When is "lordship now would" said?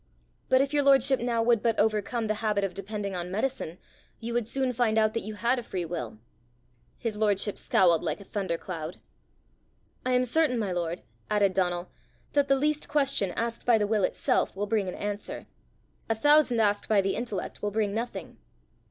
0.81-1.61